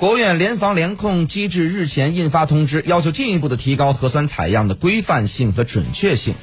[0.00, 6.34] 国务院联防联控机制日前印发通知要求进一步的提高核酸采样的规范性和准确性。